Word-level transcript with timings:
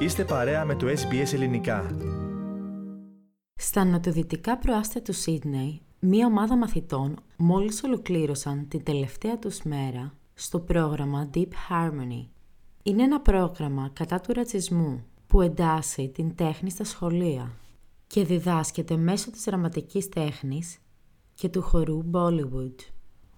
Είστε 0.00 0.24
παρέα 0.24 0.64
με 0.64 0.74
το 0.74 0.86
SBS 0.86 1.32
Ελληνικά. 1.32 1.96
Στα 3.54 3.84
νοτιοδυτικά 3.84 4.58
προάστια 4.58 5.02
του 5.02 5.12
Σίδνεϊ, 5.12 5.80
μία 6.00 6.26
ομάδα 6.26 6.56
μαθητών 6.56 7.16
μόλις 7.36 7.82
ολοκλήρωσαν 7.82 8.68
την 8.68 8.82
τελευταία 8.82 9.38
τους 9.38 9.62
μέρα 9.62 10.14
στο 10.34 10.60
πρόγραμμα 10.60 11.30
Deep 11.34 11.48
Harmony. 11.68 12.26
Είναι 12.82 13.02
ένα 13.02 13.20
πρόγραμμα 13.20 13.90
κατά 13.92 14.20
του 14.20 14.32
ρατσισμού 14.32 15.04
που 15.26 15.40
εντάσσει 15.40 16.08
την 16.08 16.34
τέχνη 16.34 16.70
στα 16.70 16.84
σχολεία 16.84 17.52
και 18.06 18.24
διδάσκεται 18.24 18.96
μέσω 18.96 19.30
της 19.30 19.44
δραματικής 19.44 20.08
τέχνης 20.08 20.78
και 21.34 21.48
του 21.48 21.62
χορού 21.62 22.04
Bollywood. 22.12 22.74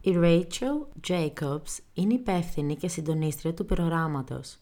Η 0.00 0.12
Rachel 0.14 1.08
Jacobs 1.08 1.78
είναι 1.94 2.14
υπεύθυνη 2.14 2.76
και 2.76 2.88
συντονίστρια 2.88 3.54
του 3.54 3.64
προγράμματος. 3.64 4.61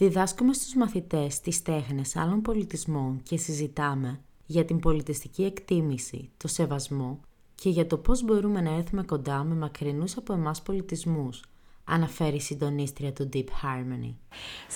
Διδάσκουμε 0.00 0.52
στους 0.52 0.74
μαθητές 0.74 1.40
τις 1.40 1.62
τέχνες 1.62 2.16
άλλων 2.16 2.42
πολιτισμών 2.42 3.20
και 3.22 3.36
συζητάμε 3.36 4.20
για 4.46 4.64
την 4.64 4.78
πολιτιστική 4.78 5.44
εκτίμηση, 5.44 6.30
το 6.36 6.48
σεβασμό 6.48 7.20
και 7.54 7.70
για 7.70 7.86
το 7.86 7.96
πώς 7.96 8.24
μπορούμε 8.24 8.60
να 8.60 8.74
έρθουμε 8.74 9.02
κοντά 9.02 9.44
με 9.44 9.54
μακρινούς 9.54 10.16
από 10.16 10.32
εμάς 10.32 10.62
πολιτισμούς, 10.62 11.42
αναφέρει 11.84 12.36
η 12.36 12.40
συντονίστρια 12.40 13.12
του 13.12 13.28
Deep 13.32 13.46
Harmony. 13.62 14.14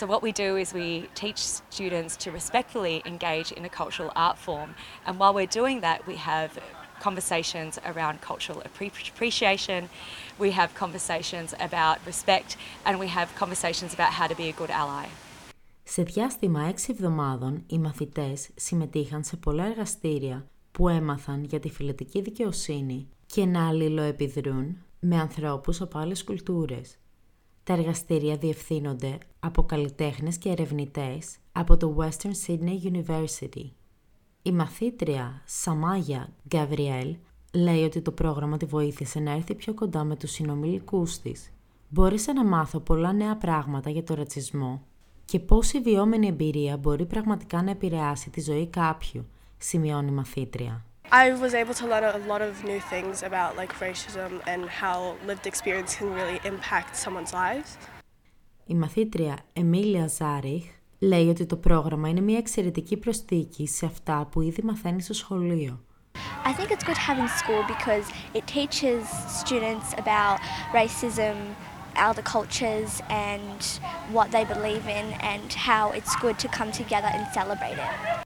So 0.01 0.07
what 0.07 0.23
we 0.23 0.33
do 0.33 0.57
is 0.57 0.73
we 0.73 1.09
teach 1.23 1.39
students 1.71 2.17
to 2.25 2.31
respectfully 2.31 3.03
engage 3.05 3.53
in 3.59 3.65
a 3.65 3.73
cultural 3.81 4.11
art 4.15 4.39
form 4.47 4.71
and 5.07 5.15
while 5.19 5.35
we're 5.35 5.55
doing 5.61 5.81
that 5.81 5.99
we 6.07 6.17
have 6.31 6.51
conversations 7.07 7.73
around 7.91 8.17
cultural 8.31 8.61
appreciation, 8.69 9.81
we 10.45 10.51
have 10.59 10.71
conversations 10.85 11.51
about 11.69 11.97
respect 12.11 12.51
and 12.87 12.95
we 13.05 13.09
have 13.19 13.29
conversations 13.43 13.91
about 13.97 14.13
how 14.19 14.27
to 14.33 14.37
be 14.43 14.49
a 14.49 14.55
good 14.61 14.71
ally. 14.71 15.07
Σε 15.83 16.03
διάστημα 16.03 16.63
έξι 16.69 16.89
εβδομάδων, 16.91 17.63
οι 17.67 17.79
μαθητές 17.79 18.49
συμμετείχαν 18.55 19.25
σε 19.25 19.37
πολλά 19.37 19.67
εργαστήρια 19.67 20.47
που 20.73 20.89
έμαθαν 20.89 21.45
για 21.45 21.61
τη 21.61 21.71
φιλετική 21.71 22.21
δικαιοσύνη 22.21 23.09
και 23.27 23.45
να 23.45 23.69
αλληλοεπιδρούν 23.69 24.77
με 25.01 25.19
ανθρώπους 25.21 25.81
από 25.81 25.99
άλλες 25.99 26.25
κουλτούρες. 26.25 26.97
Τα 27.65 27.73
εργαστήρια 27.73 28.37
διευθύνονται 28.37 29.19
από 29.41 29.63
καλλιτέχνες 29.63 30.39
και 30.39 30.49
ερευνητές 30.49 31.37
από 31.53 31.77
το 31.77 31.97
Western 31.99 32.33
Sydney 32.47 32.93
University. 32.93 33.71
Η 34.45 34.53
μαθήτρια 34.53 35.43
Σαμάγια 35.45 36.29
Γκαβριέλ 36.49 37.17
λέει 37.53 37.85
ότι 37.85 38.01
το 38.01 38.11
πρόγραμμα 38.11 38.57
τη 38.57 38.65
βοήθησε 38.65 39.21
να 39.21 39.31
έρθει 39.31 39.55
πιο 39.55 39.75
κοντά 39.75 40.05
με 40.05 40.17
τους 40.17 40.31
συνομιλικούς 40.31 41.19
της. 41.19 41.53
Μπόρεσα 41.89 42.33
να 42.33 42.45
μάθω 42.45 42.81
πολλά 42.81 43.13
νέα 43.13 43.37
πράγματα 43.37 43.91
για 43.91 44.03
το 44.03 44.15
ρατσισμό 44.15 44.83
και 45.25 45.39
πώς 45.39 45.73
η 45.73 45.81
βιώμενη 45.81 46.27
εμπειρία 46.27 46.77
μπορεί 46.77 47.07
πραγματικά 47.07 47.63
να 47.63 47.71
επηρεάσει 47.71 48.31
τη 48.31 48.41
ζωή 48.41 48.67
κάποιου, 48.67 49.27
σημειώνει 49.59 50.09
η 50.09 50.15
μαθήτρια. 50.15 50.85
I 51.11 51.31
was 51.43 51.53
able 51.53 51.75
to 51.75 51.87
learn 51.87 52.05
a 52.05 52.33
lot 52.33 52.43
of 52.49 52.65
new 52.65 52.81
things 52.93 53.23
about 53.23 53.57
like 53.61 53.73
racism 53.81 54.31
and 54.53 54.63
how 54.83 54.99
lived 55.29 55.47
experience 55.53 55.95
can 55.99 56.09
really 56.21 56.39
impact 56.53 56.97
someone's 57.05 57.33
lives. 57.33 57.77
Η 58.67 58.75
μαθήτρια 58.75 59.39
Εμίλια 59.53 60.09
Ζάριχ 60.09 60.65
λέει 61.03 61.29
ότι 61.29 61.47
το 61.47 61.57
πρόγραμμα 61.57 62.09
είναι 62.09 62.21
μια 62.21 62.39
εξαιρετική 62.39 62.97
προστίκη 62.97 63.67
σε 63.67 63.87
αυτά 63.87 64.29
που 64.31 64.41
ήδη 64.41 64.63
μαθαίνει 64.63 65.03
στο 65.03 65.15
σχολείο. 65.15 65.81
I 66.45 66.53
think 66.59 66.69
it's 66.71 66.85
good 66.91 67.01
having 67.09 67.29
school 67.41 67.63
because 67.75 68.07
it 68.39 68.45
teaches 68.57 69.03
students 69.43 69.89
about 70.03 70.39
racism, 70.81 71.35
other 72.09 72.25
cultures 72.37 72.91
and 73.31 73.61
what 74.17 74.29
they 74.35 74.45
believe 74.55 74.87
in 74.99 75.07
and 75.33 75.49
how 75.69 75.85
it's 75.99 76.15
good 76.25 76.37
to 76.45 76.49
come 76.59 76.71
together 76.81 77.11
and 77.17 77.25
celebrate 77.39 77.79
it. 77.87 78.25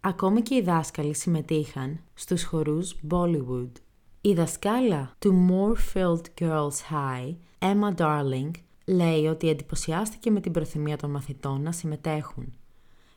Ακόμη 0.00 0.42
και 0.42 0.54
οι 0.54 0.60
δάσκαλοι 0.62 1.14
συμμετείχαν 1.14 2.00
στους 2.14 2.44
χορούς 2.44 2.96
Bollywood. 3.10 3.72
Η 4.20 4.34
δασκάλα 4.34 5.14
του 5.18 5.48
Moorfield 5.50 6.22
Girls 6.40 6.76
High, 6.90 7.34
Emma 7.58 7.94
Darling, 7.96 8.50
λέει 8.92 9.26
ότι 9.26 9.48
εντυπωσιάστηκε 9.48 10.30
με 10.30 10.40
την 10.40 10.52
προθυμία 10.52 10.96
των 10.96 11.10
μαθητών 11.10 11.62
να 11.62 11.72
συμμετέχουν. 11.72 12.52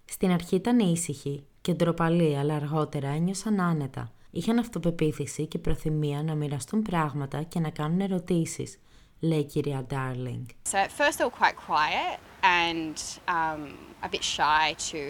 Στην 0.06 0.31
αρχή 0.31 0.56
ήταν 0.56 0.80
ήσυχοι 0.80 1.44
και 1.62 1.74
ντροπαλοί, 1.74 2.38
αλλά 2.38 2.56
αργότερα 2.56 3.08
ένιωσαν 3.08 3.59
άνετα. 3.59 4.12
Είχαν 4.31 4.58
αυτοπεποίθηση 4.58 5.46
και 5.46 5.58
προθυμία 5.58 6.24
να 6.24 6.35
μοιραστούν 6.35 6.81
πράγματα 6.81 7.44
και 7.44 7.59
να 7.59 7.69
κάνουν 7.69 8.02
ερωτήσεις, 8.02 8.78
λέει 9.19 9.40
η 9.40 9.44
κυρία 9.44 9.85
Darling. 9.90 10.46
So 10.72 10.78
at 10.78 10.91
first 10.91 11.18
they 11.18 11.25
were 11.30 11.40
quite 11.44 11.58
quiet 11.68 12.18
and 12.64 12.97
um, 13.28 13.62
a 14.08 14.09
bit 14.09 14.24
shy 14.24 14.66
to 14.91 15.02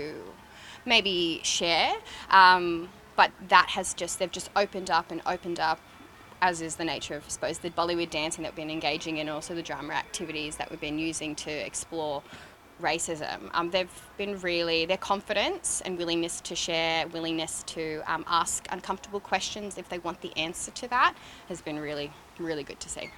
maybe 0.85 1.17
share, 1.57 1.93
um, 2.41 2.63
but 3.19 3.29
that 3.53 3.67
has 3.75 3.87
just 4.01 4.13
they've 4.19 4.37
just 4.39 4.49
opened 4.63 4.89
up 4.97 5.05
and 5.13 5.19
opened 5.33 5.59
up, 5.69 5.79
as 6.42 6.60
is 6.60 6.76
the 6.76 6.84
nature 6.84 7.16
of 7.16 7.24
I 7.26 7.28
suppose 7.28 7.58
the 7.58 7.70
Bollywood 7.70 8.10
dancing 8.10 8.42
that 8.42 8.52
we've 8.52 8.62
been 8.64 8.70
engaging 8.70 9.18
in, 9.18 9.28
also 9.28 9.54
the 9.54 9.62
drama 9.62 9.92
activities 9.94 10.56
that 10.56 10.70
we've 10.70 10.80
been 10.80 10.98
using 10.98 11.34
to 11.46 11.50
explore 11.50 12.22
racism. 12.80 13.38
Um, 13.52 13.70
they've 13.70 13.98
been 14.16 14.34
really 14.40 14.86
their 14.86 15.02
confidence 15.12 15.82
and 15.84 15.98
willingness 15.98 16.40
to 16.48 16.54
share, 16.54 17.06
willingness 17.08 17.62
to 17.74 17.84
um, 18.12 18.24
ask 18.42 18.66
uncomfortable 18.76 19.20
questions 19.20 19.76
if 19.82 19.86
they 19.90 19.98
want 19.98 20.18
the 20.26 20.32
answer 20.46 20.70
to 20.80 20.88
that 20.88 21.12
has 21.50 21.60
been 21.60 21.78
really 21.78 22.10
really 22.38 22.64
good 22.64 22.80
to 22.80 22.88
see. 22.88 23.08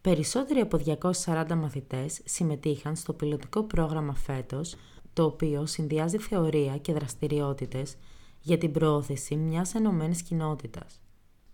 Περισσότεροι 0.00 0.60
από 0.60 0.78
240 0.78 1.54
μαθητές 1.54 2.20
συμμετείχαν 2.24 2.96
στο 2.96 3.12
πιλωτικό 3.12 3.62
πρόγραμμα 3.62 4.14
φέτος, 4.14 4.76
το 5.12 5.24
οποίο 5.24 5.66
συνδυάζει 5.66 6.18
θεωρία 6.18 6.76
και 6.76 6.92
δραστηριότητες 6.92 7.96
για 8.40 8.58
την 8.58 8.72
προώθηση 8.72 9.36
μιας 9.36 9.74
ενωμένης 9.74 10.22
κοινότητας. 10.22 11.00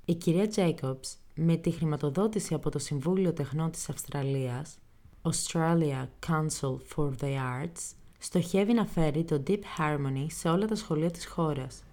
Η 0.08 0.16
κυρία 0.16 0.48
Jacobs, 0.56 1.16
με 1.36 1.56
τη 1.56 1.72
χρηματοδότηση 1.72 2.54
από 2.54 2.70
το 2.70 2.80
Συμβούλιο 2.80 3.34
Τεχνών 3.34 3.72
της 3.72 3.90
Αυστραλίας, 3.90 4.78
Australia 5.22 6.08
Council 6.28 6.78
for 6.96 7.10
the 7.22 7.36
Arts, 7.64 7.94
στοχεύει 8.20 8.74
να 8.74 8.86
φέρει 8.86 9.24
το 9.24 9.44
Deep 9.48 9.60
Harmony 9.78 10.26
σε 10.28 10.50
όλα 10.50 10.66
τα 10.66 10.76
σχολεία 10.76 11.12
της 11.12 11.26
χώρας. 11.26 11.84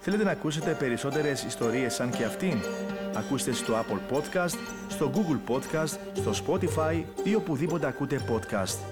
Θέλετε 0.00 0.24
να 0.24 0.30
ακούσετε 0.30 0.76
περισσότερες 0.78 1.42
ιστορίες 1.42 1.94
σαν 1.94 2.10
και 2.10 2.24
αυτήν; 2.24 2.58
Ακούστε 3.14 3.52
στο 3.52 3.74
Apple 3.74 4.16
Podcast, 4.16 4.58
στο 4.88 5.10
Google 5.14 5.54
Podcast, 5.54 5.98
στο 6.12 6.30
Spotify 6.44 7.04
ή 7.24 7.34
οπουδήποτε 7.34 7.86
ακούτε 7.86 8.24
podcast. 8.30 8.89